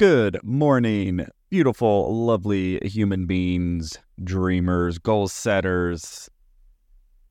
[0.00, 6.30] Good morning, beautiful, lovely human beings, dreamers, goal setters,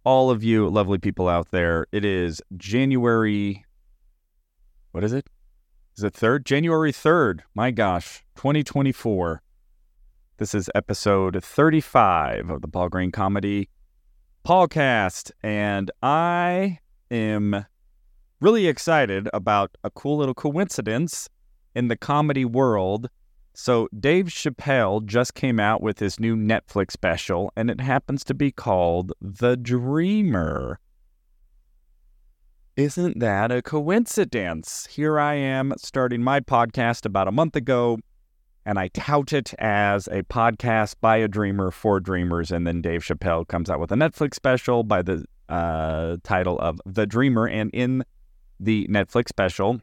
[0.03, 1.87] all of you lovely people out there.
[1.91, 3.65] It is January.
[4.91, 5.25] What is it?
[5.97, 6.43] Is it 3rd?
[6.43, 7.39] January 3rd.
[7.55, 9.41] My gosh, 2024.
[10.37, 13.67] This is episode 35 of the Paul Green Comedy
[14.45, 15.31] Podcast.
[15.41, 16.77] And I
[17.09, 17.65] am
[18.39, 21.29] really excited about a cool little coincidence
[21.75, 23.09] in the comedy world.
[23.53, 28.33] So, Dave Chappelle just came out with his new Netflix special, and it happens to
[28.33, 30.79] be called The Dreamer.
[32.77, 34.87] Isn't that a coincidence?
[34.89, 37.97] Here I am starting my podcast about a month ago,
[38.65, 42.51] and I tout it as a podcast by a dreamer for dreamers.
[42.51, 46.79] And then Dave Chappelle comes out with a Netflix special by the uh, title of
[46.85, 47.47] The Dreamer.
[47.47, 48.05] And in
[48.61, 49.81] the Netflix special,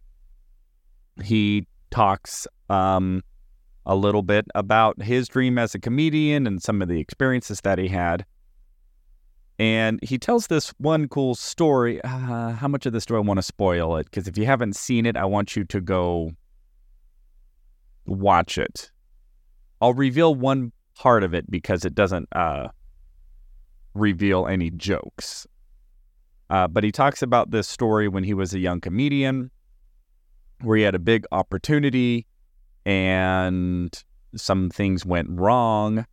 [1.22, 3.22] he talks um,
[3.84, 7.78] a little bit about his dream as a comedian and some of the experiences that
[7.78, 8.24] he had.
[9.58, 12.02] And he tells this one cool story.
[12.02, 14.04] Uh, how much of this do I want to spoil it?
[14.04, 16.32] Because if you haven't seen it, I want you to go
[18.06, 18.90] watch it.
[19.80, 22.68] I'll reveal one part of it because it doesn't uh,
[23.94, 25.46] reveal any jokes.
[26.50, 29.50] Uh, but he talks about this story when he was a young comedian
[30.62, 32.26] where he had a big opportunity
[32.84, 34.04] and
[34.34, 36.06] some things went wrong.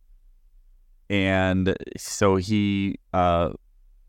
[1.10, 3.50] And so he uh,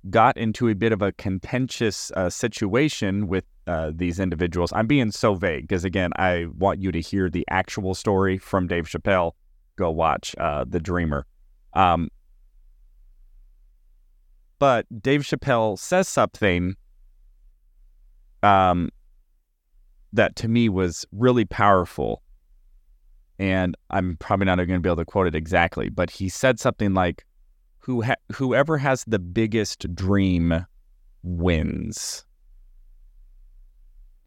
[0.10, 4.72] got into a bit of a contentious uh, situation with uh, these individuals.
[4.74, 8.68] I'm being so vague because, again, I want you to hear the actual story from
[8.68, 9.32] Dave Chappelle.
[9.76, 11.26] Go watch uh, The Dreamer.
[11.74, 12.10] Um,
[14.58, 16.76] but Dave Chappelle says something
[18.42, 18.90] um,
[20.16, 22.22] that to me was really powerful.
[23.38, 26.60] And I'm probably not going to be able to quote it exactly, but he said
[26.60, 27.26] something like,
[27.80, 30.66] Who ha- "Whoever has the biggest dream
[31.24, 32.26] wins."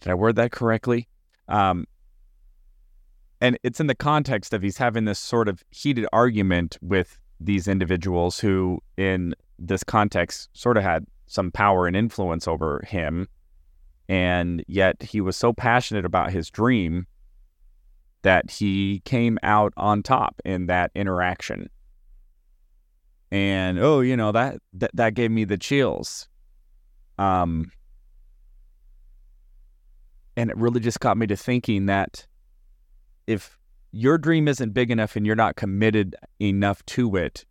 [0.01, 1.09] Did I word that correctly?
[1.49, 1.87] Um,
[3.41, 7.67] and it's in the context of he's having this sort of heated argument with these
[7.67, 13.29] individuals who, in this context, sort of had some power and influence over him
[14.09, 17.07] and yet he was so passionate about his dream
[18.23, 21.69] that he came out on top in that interaction.
[23.31, 26.29] And oh, you know, that that, that gave me the chills.
[27.19, 27.71] Um
[30.37, 32.27] and it really just got me to thinking that
[33.27, 33.59] if
[33.91, 37.45] your dream isn't big enough and you're not committed enough to it,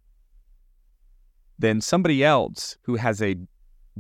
[1.59, 3.35] then somebody else who has a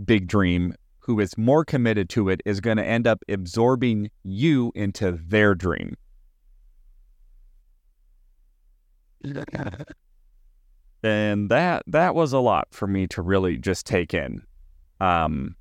[0.05, 0.73] big dream
[1.07, 5.55] who is more committed to it is going to end up absorbing you into their
[5.55, 5.95] dream.
[11.03, 14.43] and that that was a lot for me to really just take in.
[14.99, 15.55] Um,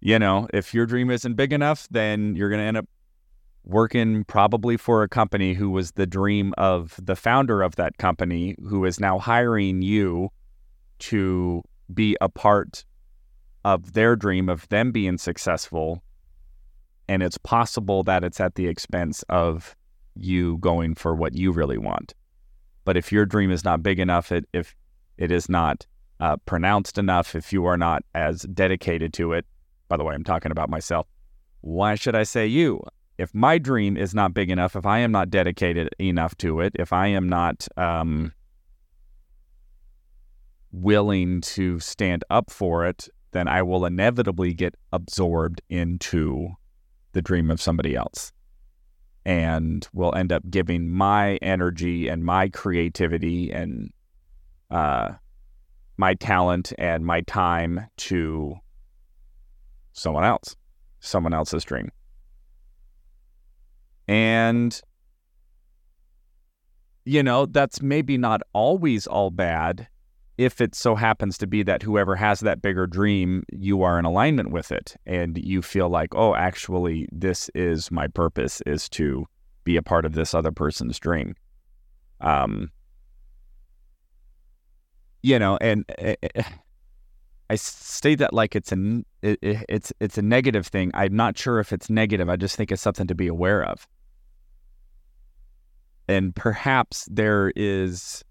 [0.00, 2.88] you know, if your dream isn't big enough, then you're going to end up
[3.62, 8.56] working probably for a company who was the dream of the founder of that company,
[8.68, 10.30] who is now hiring you
[10.98, 11.62] to
[11.94, 12.84] be a part
[13.64, 16.02] of their dream of them being successful.
[17.08, 19.76] And it's possible that it's at the expense of
[20.14, 22.14] you going for what you really want.
[22.84, 24.74] But if your dream is not big enough, it, if
[25.18, 25.86] it is not
[26.20, 29.46] uh, pronounced enough, if you are not as dedicated to it,
[29.88, 31.06] by the way, I'm talking about myself.
[31.62, 32.82] Why should I say you?
[33.18, 36.72] If my dream is not big enough, if I am not dedicated enough to it,
[36.78, 38.32] if I am not um,
[40.72, 46.50] willing to stand up for it, then I will inevitably get absorbed into
[47.12, 48.32] the dream of somebody else
[49.24, 53.92] and will end up giving my energy and my creativity and
[54.70, 55.10] uh,
[55.96, 58.56] my talent and my time to
[59.92, 60.56] someone else,
[61.00, 61.90] someone else's dream.
[64.08, 64.80] And,
[67.04, 69.86] you know, that's maybe not always all bad
[70.40, 74.06] if it so happens to be that whoever has that bigger dream, you are in
[74.06, 79.26] alignment with it and you feel like, oh, actually, this is my purpose is to
[79.64, 81.34] be a part of this other person's dream.
[82.22, 82.70] Um,
[85.22, 86.14] you know, and eh,
[87.50, 90.90] I state that like it's a it, it's it's a negative thing.
[90.94, 92.30] I'm not sure if it's negative.
[92.30, 93.86] I just think it's something to be aware of.
[96.08, 98.24] And perhaps there is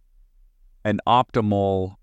[0.85, 1.97] an optimal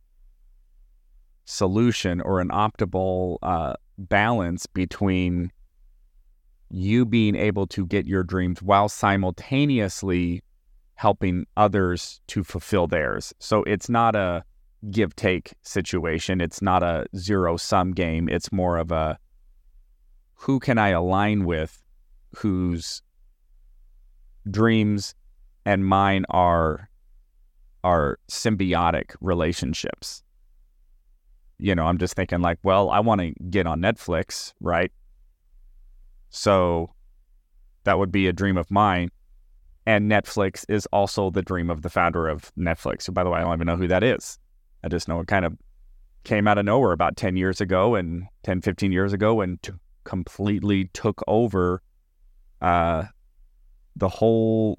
[1.47, 5.51] solution or an optimal uh, balance between
[6.69, 10.43] you being able to get your dreams while simultaneously
[10.97, 13.33] helping others to fulfill theirs.
[13.39, 14.45] So it's not a
[14.91, 16.41] give take situation.
[16.41, 18.29] It's not a zero sum game.
[18.29, 19.19] It's more of a
[20.35, 21.83] who can I align with
[22.37, 23.03] whose
[24.51, 25.15] dreams
[25.65, 26.91] and mine are
[27.85, 30.23] are symbiotic relationships.
[31.59, 34.93] You know, I'm just thinking like, well, I want to get on Netflix, right?
[36.29, 36.91] So
[37.85, 39.11] that would be a dream of mine.
[39.87, 43.13] And Netflix is also the dream of the founder of Netflix.
[43.13, 44.39] by the way, I don't even know who that is.
[44.83, 45.57] I just know it kind of
[46.25, 49.73] came out of nowhere about 10 years ago and 10, 15 years ago and t-
[50.05, 51.83] completely took over
[52.61, 53.05] uh,
[53.95, 54.77] the whole,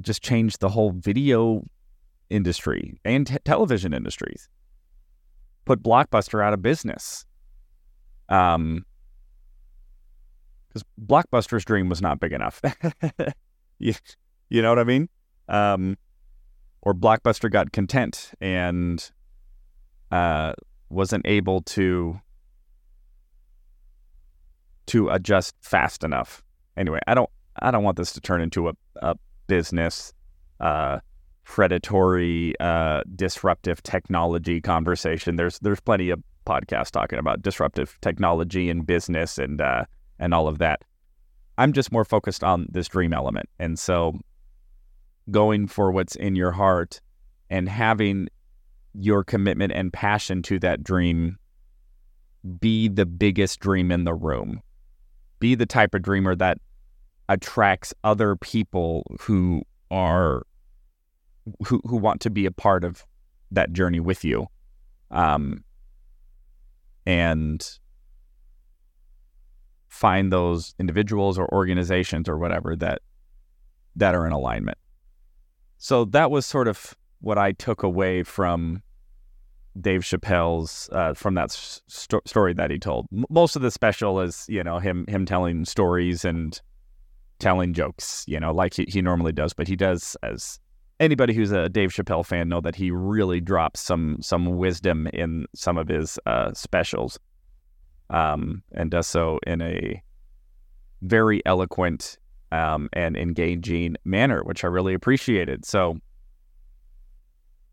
[0.00, 1.64] just changed the whole video
[2.28, 4.48] industry and t- television industries.
[5.68, 7.26] Put Blockbuster out of business.
[8.30, 8.86] Um,
[10.68, 12.62] because Blockbuster's dream was not big enough.
[13.78, 13.92] you,
[14.48, 15.10] you know what I mean?
[15.48, 15.98] Um,
[16.80, 19.10] or Blockbuster got content and
[20.10, 20.54] uh,
[20.88, 22.18] wasn't able to
[24.86, 26.42] to adjust fast enough.
[26.78, 27.28] Anyway, I don't
[27.60, 29.16] I don't want this to turn into a, a
[29.48, 30.14] business
[30.60, 31.00] uh,
[31.48, 35.36] predatory uh, disruptive technology conversation.
[35.36, 39.84] There's there's plenty of podcasts talking about disruptive technology and business and uh,
[40.18, 40.82] and all of that.
[41.56, 43.48] I'm just more focused on this dream element.
[43.58, 44.20] And so
[45.30, 47.00] going for what's in your heart
[47.50, 48.28] and having
[48.94, 51.38] your commitment and passion to that dream
[52.60, 54.60] be the biggest dream in the room.
[55.40, 56.58] Be the type of dreamer that
[57.28, 60.42] attracts other people who are
[61.66, 63.04] who who want to be a part of
[63.50, 64.46] that journey with you.
[65.10, 65.64] Um
[67.06, 67.78] and
[69.88, 73.00] find those individuals or organizations or whatever that
[73.96, 74.78] that are in alignment.
[75.78, 78.82] So that was sort of what I took away from
[79.80, 83.06] Dave Chappelle's uh, from that st- story that he told.
[83.12, 86.60] M- most of the special is you know him him telling stories and
[87.38, 89.52] telling jokes, you know, like he, he normally does.
[89.52, 90.58] But he does, as
[91.00, 95.46] anybody who's a Dave Chappelle fan know, that he really drops some some wisdom in
[95.54, 97.18] some of his uh, specials
[98.10, 100.02] um, and does so in a
[101.02, 102.18] very eloquent
[102.50, 105.64] um, and engaging manner, which I really appreciated.
[105.64, 105.98] So,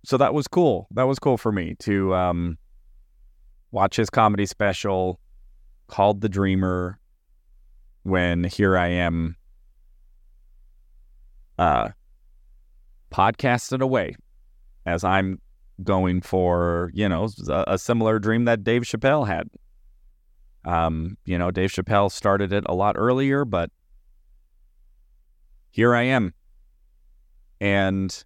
[0.03, 0.87] so that was cool.
[0.91, 2.57] That was cool for me to um,
[3.71, 5.19] watch his comedy special
[5.87, 6.99] called The Dreamer.
[8.03, 9.35] When here I am,
[11.57, 11.89] uh,
[13.11, 14.15] podcasted away
[14.85, 15.39] as I'm
[15.83, 19.49] going for you know a, a similar dream that Dave Chappelle had
[20.65, 23.69] um, you know, Dave Chappelle started it a lot earlier, but
[25.69, 26.33] here I am.
[27.61, 28.23] And,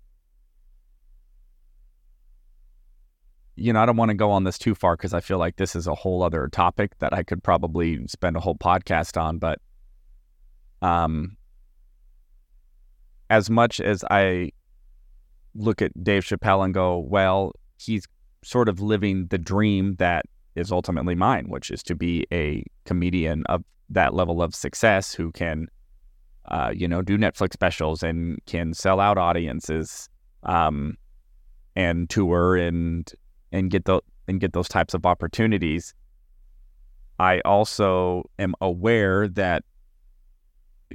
[3.55, 5.57] you know, I don't want to go on this too far because I feel like
[5.57, 9.37] this is a whole other topic that I could probably spend a whole podcast on.
[9.37, 9.59] But
[10.81, 11.35] um,
[13.29, 14.53] as much as I
[15.55, 18.05] look at Dave Chappelle and go, well, he's
[18.43, 20.25] sort of living the dream that
[20.55, 25.31] is ultimately mine, which is to be a comedian of that level of success who
[25.31, 25.67] can,
[26.45, 30.09] uh, you know, do Netflix specials and can sell out audiences,
[30.44, 30.95] um,
[31.75, 33.13] and tour and
[33.51, 35.94] and get the and get those types of opportunities.
[37.19, 39.63] I also am aware that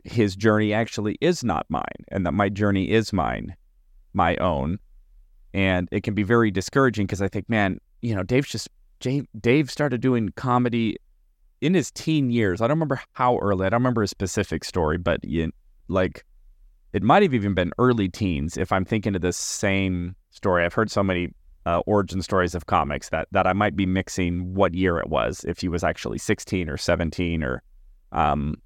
[0.05, 3.55] his journey actually is not mine, and that my journey is mine,
[4.15, 4.79] my own,
[5.53, 8.69] and it can be very discouraging because I think, man, you know, Dave's just
[9.41, 10.97] Dave started doing comedy
[11.61, 12.61] in his teen years.
[12.61, 13.67] I don't remember how early.
[13.67, 15.53] I don't remember a specific story, but you,
[15.89, 16.25] like
[16.93, 20.65] it might have even been early teens if I'm thinking of the same story.
[20.65, 21.35] I've heard so many
[21.67, 25.45] uh, origin stories of comics that that I might be mixing what year it was
[25.45, 27.63] if he was actually 16 or 17 or
[28.13, 28.57] um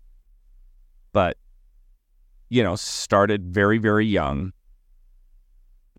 [1.13, 1.37] but
[2.49, 4.53] you know started very very young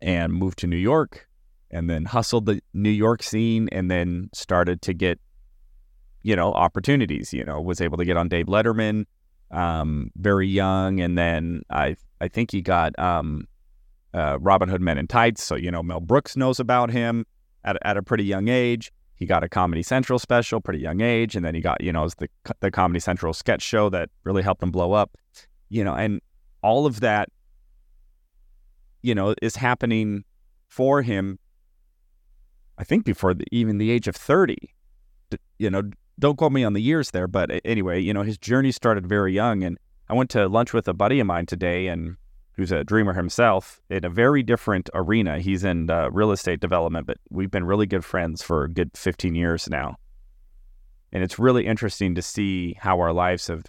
[0.01, 1.27] and moved to New York
[1.71, 5.19] and then hustled the New York scene and then started to get,
[6.23, 9.05] you know, opportunities, you know, was able to get on Dave Letterman
[9.51, 10.99] um, very young.
[10.99, 13.47] And then I, I think he got um,
[14.13, 15.43] uh, Robin Hood Men in Tights.
[15.43, 17.25] So, you know, Mel Brooks knows about him
[17.63, 18.91] at, at a pretty young age.
[19.15, 21.35] He got a Comedy Central special, pretty young age.
[21.35, 22.29] And then he got, you know, the,
[22.61, 25.17] the Comedy Central sketch show that really helped him blow up,
[25.67, 26.21] you know, and
[26.61, 27.29] all of that,
[29.01, 30.23] you know, is happening
[30.67, 31.39] for him
[32.79, 34.57] I think before the, even the age of 30,
[35.59, 35.83] you know,
[36.17, 39.33] don't quote me on the years there, but anyway, you know, his journey started very
[39.33, 39.63] young.
[39.63, 39.77] And
[40.07, 42.15] I went to lunch with a buddy of mine today, and
[42.53, 45.39] who's a dreamer himself in a very different arena.
[45.39, 48.91] He's in uh, real estate development, but we've been really good friends for a good
[48.95, 49.97] 15 years now.
[51.11, 53.65] And it's really interesting to see how our lives have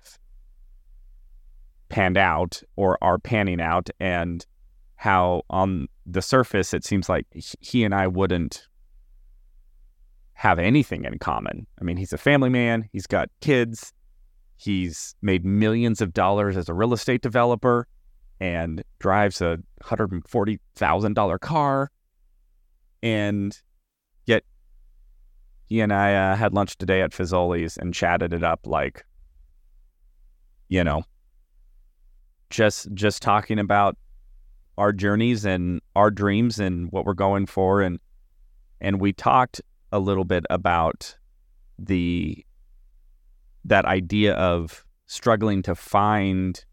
[1.89, 4.47] panned out or are panning out and
[5.01, 8.69] how on the surface it seems like he and I wouldn't
[10.35, 11.67] have anything in common.
[11.81, 13.95] I mean, he's a family man, he's got kids,
[14.59, 17.89] he's made millions of dollars as a real estate developer
[18.41, 21.91] and drives a $140,000 car.
[23.03, 23.59] And
[24.27, 24.45] yet
[25.65, 29.07] he and I uh, had lunch today at Fazoli's and chatted it up like,
[30.69, 31.05] you know,
[32.51, 33.97] just just talking about
[34.81, 37.83] our journeys and our dreams and what we're going for.
[37.83, 38.01] And
[38.81, 39.61] and we talked
[39.93, 41.15] a little bit about
[41.79, 42.45] the
[43.67, 46.65] that idea of struggling to find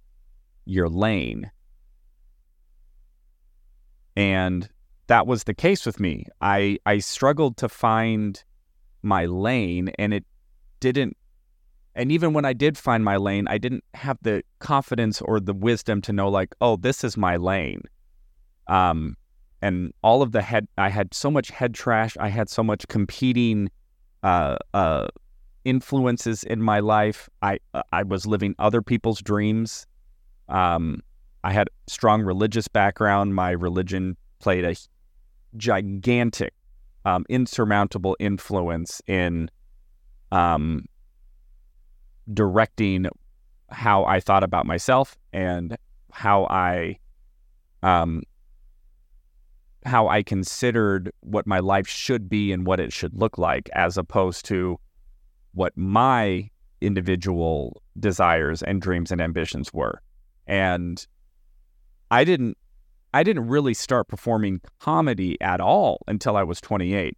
[0.64, 1.52] your lane.
[4.16, 4.70] And
[5.08, 6.26] that was the case with me.
[6.40, 8.42] I i struggled to find
[9.02, 10.26] my lane and it
[10.80, 11.18] didn't
[11.94, 15.54] and even when I did find my lane, I didn't have the confidence or the
[15.54, 17.82] wisdom to know, like, oh, this is my lane.
[18.70, 19.16] Um,
[19.62, 22.16] and all of the head, I had so much head trash.
[22.20, 23.70] I had so much competing
[24.24, 25.08] uh, uh,
[25.66, 27.30] influences in my life.
[27.42, 27.60] I
[27.92, 29.88] I was living other people's dreams.
[30.48, 31.02] Um,
[31.44, 33.34] I had strong religious background.
[33.34, 34.76] My religion played a
[35.56, 36.54] gigantic,
[37.06, 39.50] um, insurmountable influence in
[40.32, 40.86] um,
[42.34, 43.08] directing
[43.70, 45.78] how I thought about myself and
[46.12, 46.98] how I
[47.84, 48.24] um
[49.88, 53.98] how I considered what my life should be and what it should look like as
[53.98, 54.80] opposed to
[55.54, 56.50] what my
[56.82, 60.02] individual desires and dreams and ambitions were.
[60.46, 61.06] And
[62.12, 62.58] I didn't
[63.14, 67.18] I didn't really start performing comedy at all until I was 28.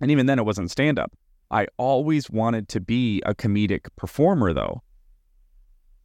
[0.00, 1.12] And even then it wasn't stand up.
[1.50, 4.82] I always wanted to be a comedic performer though.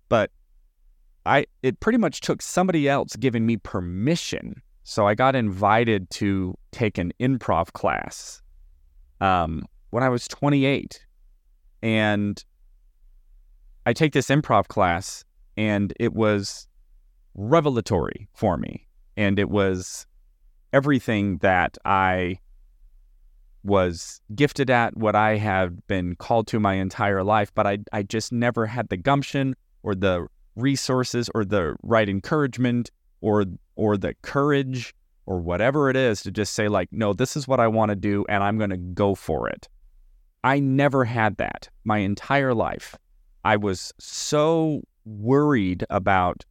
[0.09, 0.31] But
[1.25, 4.61] I it pretty much took somebody else giving me permission.
[4.89, 8.41] So I got invited to take an improv class
[9.19, 11.05] um, when I was 28.
[11.81, 12.41] And
[13.85, 15.25] I take this improv class
[15.57, 16.69] and it was
[17.35, 18.87] revelatory for me.
[19.17, 20.07] And it was
[20.71, 22.39] everything that I
[23.65, 28.03] was gifted at, what I have been called to my entire life, but I, I
[28.03, 29.53] just never had the gumption
[29.83, 32.89] or the resources or the right encouragement
[33.21, 33.45] or
[33.75, 34.93] or the courage
[35.25, 37.95] or whatever it is to just say like no this is what I want to
[37.95, 39.67] do and I'm going to go for it.
[40.43, 42.95] I never had that my entire life.
[43.43, 46.43] I was so worried about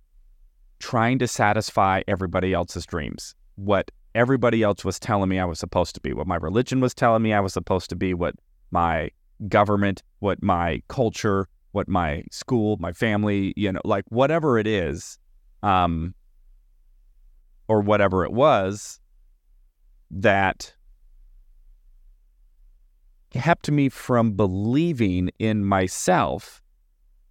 [0.78, 3.34] trying to satisfy everybody else's dreams.
[3.56, 6.94] What everybody else was telling me I was supposed to be, what my religion was
[6.94, 8.34] telling me I was supposed to be, what
[8.70, 9.10] my
[9.48, 15.18] government, what my culture, what my school, my family, you know, like whatever it is,
[15.62, 16.14] um,
[17.68, 19.00] or whatever it was
[20.10, 20.74] that
[23.30, 26.62] kept me from believing in myself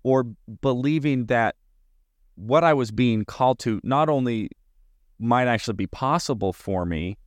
[0.04, 0.24] or
[0.62, 1.56] believing that
[2.36, 4.50] what I was being called to not only
[5.20, 7.18] might actually be possible for me,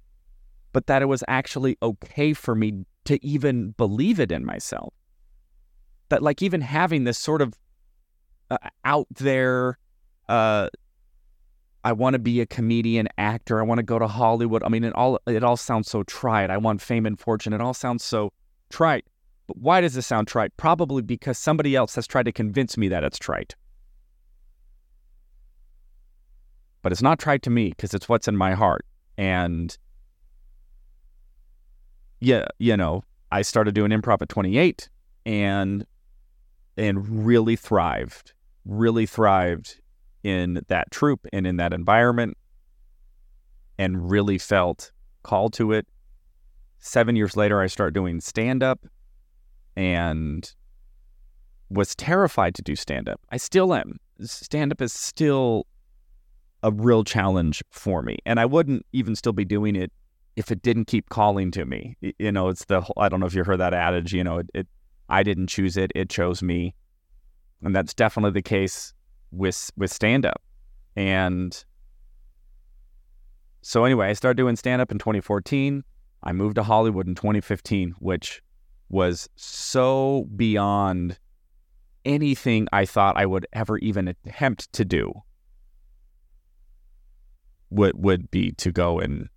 [0.72, 4.92] but that it was actually okay for me to even believe it in myself.
[6.10, 7.54] That, like, even having this sort of
[8.50, 9.78] uh, out there,
[10.28, 10.68] uh,
[11.84, 13.60] I want to be a comedian, actor.
[13.60, 14.62] I want to go to Hollywood.
[14.62, 16.50] I mean, it all it all sounds so trite.
[16.50, 17.52] I want fame and fortune.
[17.52, 18.32] It all sounds so
[18.70, 19.06] trite.
[19.46, 20.56] But why does this sound trite?
[20.56, 23.54] Probably because somebody else has tried to convince me that it's trite.
[26.82, 28.84] but it's not trite to me because it's what's in my heart.
[29.16, 29.76] And
[32.20, 34.88] yeah, you know, I started doing improv at 28
[35.26, 35.84] and
[36.76, 38.32] and really thrived,
[38.64, 39.80] really thrived
[40.22, 42.36] in that troupe and in that environment
[43.78, 44.90] and really felt
[45.22, 45.86] called to it.
[46.80, 48.86] 7 years later I start doing stand up
[49.76, 50.52] and
[51.70, 53.20] was terrified to do stand up.
[53.30, 53.98] I still am.
[54.20, 55.66] Stand up is still
[56.62, 58.18] a real challenge for me.
[58.26, 59.92] And I wouldn't even still be doing it
[60.36, 61.96] if it didn't keep calling to me.
[62.18, 64.50] You know, it's the I don't know if you heard that adage, you know, it,
[64.54, 64.66] it
[65.08, 66.74] I didn't choose it, it chose me.
[67.62, 68.92] And that's definitely the case
[69.30, 70.42] with with stand up.
[70.96, 71.64] And
[73.62, 75.84] so anyway, I started doing stand up in 2014.
[76.22, 78.42] I moved to Hollywood in 2015, which
[78.88, 81.18] was so beyond
[82.04, 85.12] anything I thought I would ever even attempt to do.
[87.70, 89.28] Would would be to go and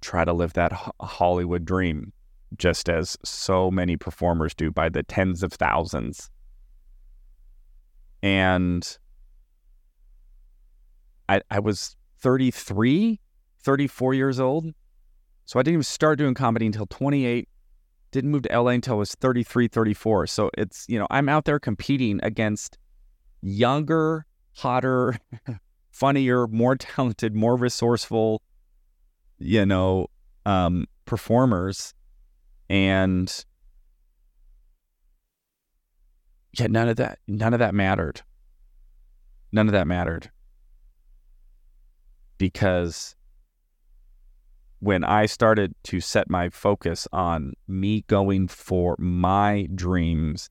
[0.00, 2.12] try to live that Hollywood dream,
[2.56, 6.30] just as so many performers do by the tens of thousands.
[8.22, 8.98] And
[11.28, 13.20] I I was 33,
[13.62, 14.72] 34 years old.
[15.46, 17.48] So I didn't even start doing comedy until 28
[18.10, 20.26] didn't move to LA until I was 33, 34.
[20.26, 22.78] So it's, you know, I'm out there competing against
[23.40, 25.16] younger, hotter,
[25.90, 28.42] funnier, more talented, more resourceful,
[29.38, 30.08] you know,
[30.46, 31.94] um, performers.
[32.68, 33.44] And
[36.52, 38.22] yeah, none of that, none of that mattered.
[39.52, 40.30] None of that mattered
[42.40, 43.14] because
[44.78, 50.48] when I started to set my focus on me going for my dreams,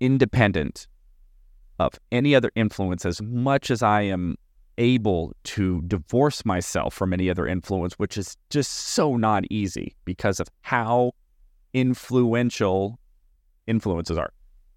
[0.00, 0.86] independent
[1.78, 4.36] of any other influence, as much as I am
[4.78, 10.40] able to divorce myself from any other influence, which is just so not easy because
[10.40, 11.12] of how
[11.74, 12.98] influential
[13.66, 14.32] influences are.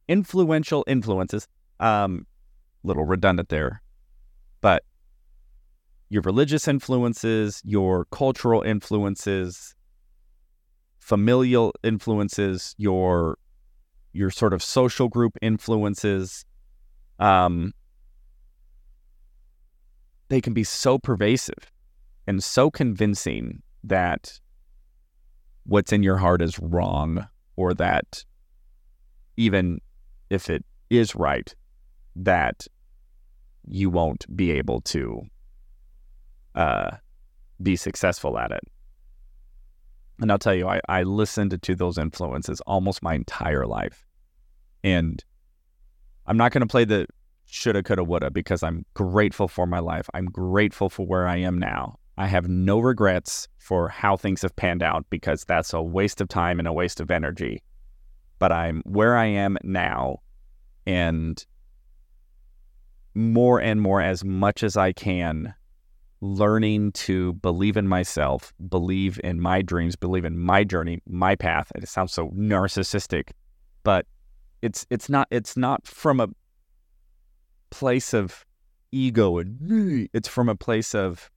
[0.08, 1.48] Influential influences,
[1.80, 2.26] um,
[2.84, 3.82] little redundant there,
[4.62, 4.84] but
[6.10, 9.76] your religious influences, your cultural influences,
[11.00, 13.38] familial influences, your
[14.14, 16.46] your sort of social group influences,
[17.20, 17.74] um,
[20.30, 21.72] they can be so pervasive
[22.26, 24.40] and so convincing that
[25.66, 28.24] what's in your heart is wrong, or that
[29.36, 29.80] even
[30.29, 31.53] if it is right,
[32.15, 32.67] that
[33.67, 35.22] you won't be able to
[36.55, 36.91] uh,
[37.62, 38.63] be successful at it.
[40.19, 44.05] And I'll tell you, I, I listened to those influences almost my entire life.
[44.84, 45.24] And
[46.25, 47.07] I'm not going to play the
[47.46, 50.10] shoulda, coulda, woulda because I'm grateful for my life.
[50.13, 51.99] I'm grateful for where I am now.
[52.17, 56.28] I have no regrets for how things have panned out because that's a waste of
[56.28, 57.62] time and a waste of energy.
[58.39, 60.19] But I'm where I am now
[60.86, 61.43] and
[63.15, 65.54] more and more as much as I can
[66.21, 71.71] learning to believe in myself, believe in my dreams, believe in my journey, my path.
[71.76, 73.32] And it sounds so narcissistic,
[73.84, 74.06] but
[74.62, 76.28] it's it's not it's not from a
[77.69, 78.45] place of
[78.91, 81.30] ego and it's from a place of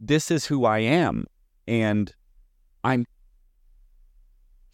[0.00, 1.26] this is who I am
[1.66, 2.14] and
[2.84, 3.06] I'm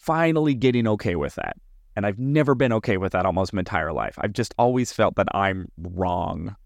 [0.03, 1.57] finally getting okay with that.
[1.95, 4.19] And I've never been okay with that almost my entire life.
[4.19, 6.57] I've just always felt that I'm wrong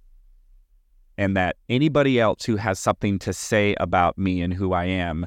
[1.19, 5.27] and that anybody else who has something to say about me and who I am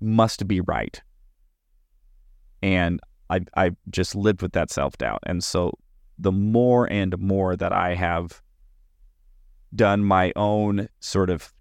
[0.00, 1.00] must be right.
[2.62, 5.78] And I I just lived with that self doubt, and so
[6.18, 8.42] the more and more that I have
[9.74, 11.52] done my own sort of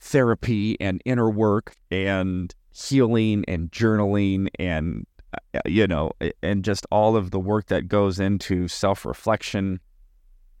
[0.00, 6.12] therapy and inner work and healing and journaling and uh, you know
[6.42, 9.80] and just all of the work that goes into self reflection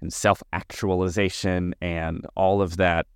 [0.00, 3.06] and self actualization and all of that.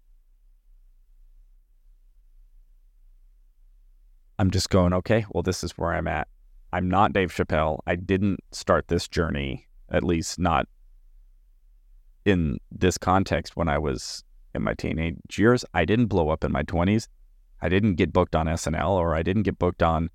[4.39, 6.27] I'm just going, okay, well, this is where I'm at.
[6.73, 7.79] I'm not Dave Chappelle.
[7.87, 10.67] I didn't start this journey, at least not
[12.25, 15.65] in this context when I was in my teenage years.
[15.75, 17.09] I didn't blow up in my 20s.
[17.63, 20.11] I didn't get booked on SNL or I didn't get booked on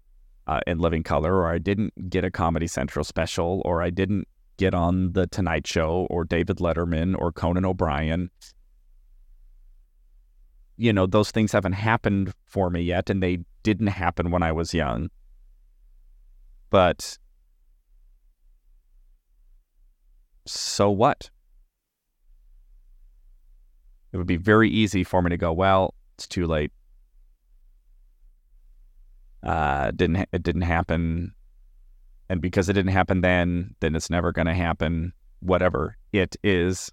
[0.48, 4.28] uh, in Living Color or I didn't get a Comedy Central special or I didn't
[4.58, 8.30] get on the Tonight Show or David Letterman or Conan O'Brien.
[10.76, 14.52] You know, those things haven't happened for me yet, and they didn't happen when I
[14.52, 15.10] was young.
[16.70, 17.18] But
[20.46, 21.30] so what?
[24.12, 26.72] It would be very easy for me to go, well, it's too late.
[29.48, 31.34] Uh, didn't it didn't happen
[32.30, 36.92] and because it didn't happen then, then it's never going to happen, whatever it is.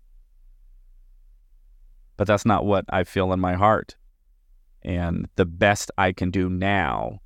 [2.17, 3.97] But that's not what I feel in my heart.
[4.83, 7.21] And the best I can do now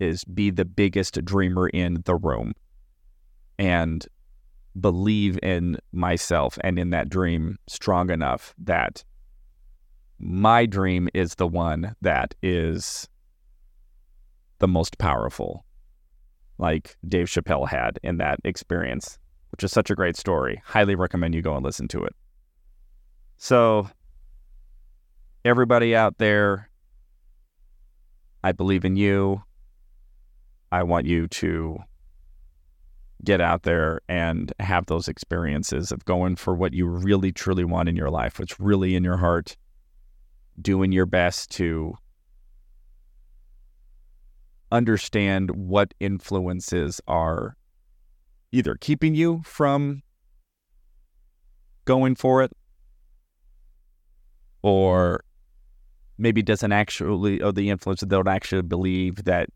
[0.00, 2.54] is be the biggest dreamer in the room
[3.58, 4.04] and
[4.80, 9.04] believe in myself and in that dream strong enough that
[10.18, 13.08] my dream is the one that is
[14.62, 15.66] the most powerful
[16.56, 19.18] like Dave Chappelle had in that experience,
[19.50, 20.62] which is such a great story.
[20.64, 22.14] Highly recommend you go and listen to it.
[23.38, 23.90] So,
[25.44, 26.70] everybody out there,
[28.44, 29.42] I believe in you.
[30.70, 31.78] I want you to
[33.24, 37.88] get out there and have those experiences of going for what you really truly want
[37.88, 39.56] in your life, what's really in your heart,
[40.60, 41.98] doing your best to
[44.72, 47.56] understand what influences are
[48.50, 50.02] either keeping you from
[51.84, 52.50] going for it
[54.62, 55.24] or
[56.18, 59.48] maybe doesn't actually or the influence that don't actually believe that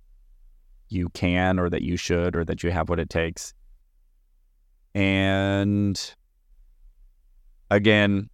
[0.88, 3.54] you can or that you should or that you have what it takes.
[4.94, 5.98] And
[7.70, 8.28] again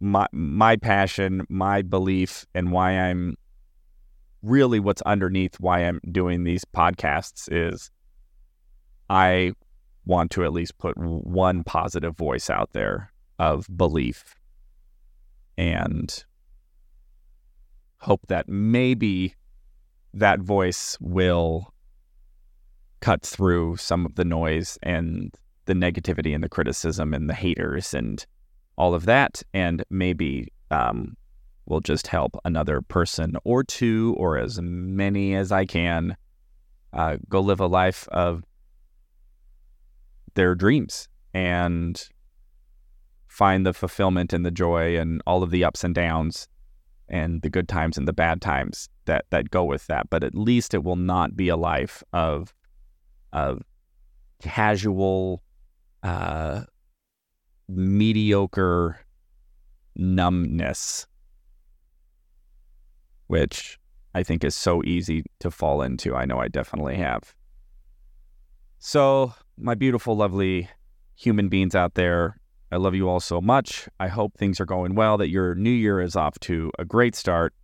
[0.00, 3.36] my my passion my belief and why i'm
[4.42, 7.90] really what's underneath why I'm doing these podcasts is
[9.10, 9.52] I
[10.06, 14.34] want to at least put one positive voice out there of belief
[15.56, 16.24] and
[17.98, 19.34] hope that maybe
[20.14, 21.72] that voice will
[23.00, 25.34] cut through some of the noise and
[25.66, 28.24] the negativity and the criticism and the haters and
[28.76, 31.16] all of that and maybe um,
[31.68, 36.16] will just help another person or two or as many as I can
[36.92, 38.42] uh, go live a life of
[40.34, 42.08] their dreams and
[43.26, 46.48] find the fulfillment and the joy and all of the ups and downs
[47.08, 50.10] and the good times and the bad times that that go with that.
[50.10, 52.54] But at least it will not be a life of
[53.32, 53.62] of
[54.42, 55.42] casual
[56.02, 56.62] uh
[57.68, 58.98] mediocre
[59.96, 61.06] numbness
[63.28, 63.78] which
[64.14, 66.16] I think is so easy to fall into.
[66.16, 67.34] I know I definitely have.
[68.80, 70.68] So, my beautiful, lovely
[71.14, 73.88] human beings out there, I love you all so much.
[73.98, 77.14] I hope things are going well, that your new year is off to a great
[77.14, 77.54] start.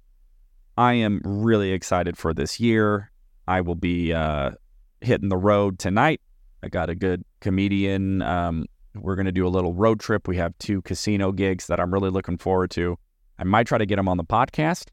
[0.76, 3.10] I am really excited for this year.
[3.46, 4.52] I will be uh,
[5.00, 6.20] hitting the road tonight.
[6.62, 8.22] I got a good comedian.
[8.22, 10.26] Um, we're going to do a little road trip.
[10.26, 12.98] We have two casino gigs that I'm really looking forward to.
[13.38, 14.86] I might try to get them on the podcast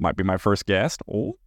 [0.00, 1.02] might be my first guest.
[1.12, 1.38] Oh.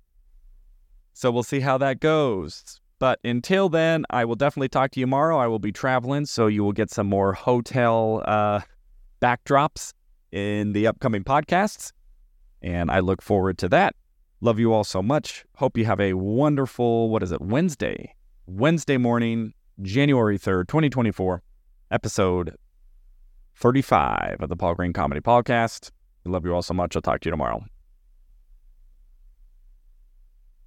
[1.14, 2.80] So we'll see how that goes.
[3.00, 5.38] But until then, I will definitely talk to you tomorrow.
[5.38, 8.62] I will be traveling, so you will get some more hotel uh,
[9.22, 9.94] backdrops
[10.32, 11.92] in the upcoming podcasts.
[12.62, 13.96] And I look forward to that.
[14.42, 15.46] Love you all so much.
[15.56, 18.14] Hope you have a wonderful, what is it, Wednesday?
[18.46, 21.42] Wednesday morning, January 3rd, 2024,
[21.92, 22.56] episode
[23.56, 25.92] 35 of the Paul Green Comedy Podcast.
[26.26, 26.96] Love you all so much.
[26.96, 27.64] I'll talk to you tomorrow.